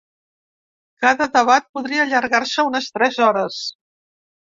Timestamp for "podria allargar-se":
1.77-2.65